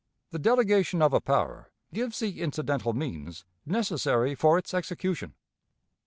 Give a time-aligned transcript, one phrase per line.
[0.31, 5.35] The delegation of a power gives the incidental means necessary for its execution.